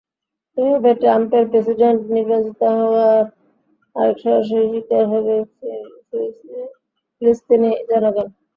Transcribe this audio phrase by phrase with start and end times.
[0.57, 3.21] এভাবে ট্রাম্পের প্রেসিডেন্ট নির্বাচিত হওয়ার
[3.95, 5.35] আরেক সরাসরি শিকার হবে
[7.13, 8.27] ফিলিস্তিনি জনগণ।